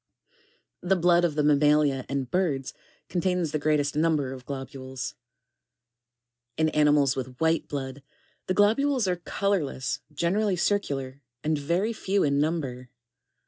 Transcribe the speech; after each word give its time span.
25. 0.79 0.89
The 0.89 0.99
blood 0.99 1.23
of 1.23 1.35
the 1.35 1.43
mammalia 1.43 2.07
and 2.09 2.31
birds 2.31 2.73
contains 3.07 3.51
the 3.51 3.59
greatest 3.59 3.95
number 3.95 4.33
of 4.33 4.47
globules. 4.47 5.13
2(3. 6.57 6.61
In 6.63 6.69
animals 6.69 7.15
with 7.15 7.39
white 7.39 7.67
blood, 7.67 8.01
the 8.47 8.55
globules 8.55 9.07
are 9.07 9.17
colourless, 9.17 9.99
generally 10.11 10.55
circular, 10.55 11.21
and 11.43 11.55
very 11.59 11.93
few 11.93 12.23
in 12.23 12.39
number. 12.39 12.89